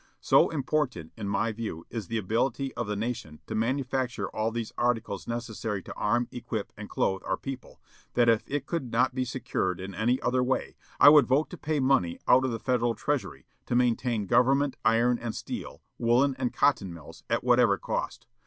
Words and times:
So 0.19 0.49
important, 0.49 1.11
in 1.15 1.29
my 1.29 1.51
view, 1.51 1.85
is 1.91 2.07
the 2.07 2.17
ability 2.17 2.73
of 2.73 2.87
the 2.87 2.95
nation 2.95 3.39
to 3.45 3.53
manufacture 3.53 4.35
all 4.35 4.49
these 4.49 4.73
articles 4.75 5.27
necessary 5.27 5.83
to 5.83 5.93
arm, 5.93 6.27
equip, 6.31 6.73
and 6.75 6.89
clothe 6.89 7.21
our 7.23 7.37
people, 7.37 7.79
that 8.15 8.27
if 8.27 8.43
it 8.47 8.65
could 8.65 8.91
not 8.91 9.13
be 9.13 9.23
secured 9.25 9.79
in 9.79 9.93
any 9.93 10.19
other 10.21 10.41
way 10.41 10.75
I 10.99 11.09
would 11.09 11.27
vote 11.27 11.51
to 11.51 11.55
pay 11.57 11.79
money 11.79 12.17
out 12.27 12.43
of 12.43 12.49
the 12.49 12.57
federal 12.57 12.95
treasury 12.95 13.45
to 13.67 13.75
maintain 13.75 14.25
government 14.25 14.75
iron 14.83 15.19
and 15.19 15.35
steel, 15.35 15.83
woollen 15.99 16.33
and 16.39 16.51
cotton 16.51 16.91
mills, 16.91 17.23
at 17.29 17.43
whatever 17.43 17.77
cost. 17.77 18.25